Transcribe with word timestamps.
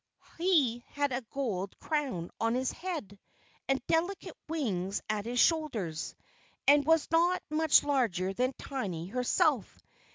He 0.39 0.83
had 0.93 1.11
a 1.11 1.21
gold 1.29 1.77
crown 1.77 2.31
on 2.39 2.55
his 2.55 2.71
head, 2.71 3.19
and 3.69 3.85
delicate 3.85 4.35
wings 4.49 4.99
at 5.07 5.25
his 5.25 5.39
shoulders, 5.39 6.15
and 6.67 6.83
was 6.83 7.07
not 7.11 7.43
much 7.51 7.83
larger 7.83 8.33
than 8.33 8.53
Tiny 8.57 9.09
herself. 9.09 9.77